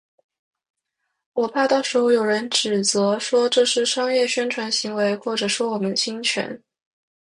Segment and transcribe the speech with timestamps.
[1.33, 6.59] 我怕到时候有人指责，说这是商业宣传行为或者说我们侵权